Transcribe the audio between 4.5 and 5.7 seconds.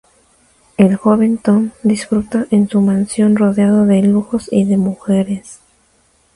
y de mujeres.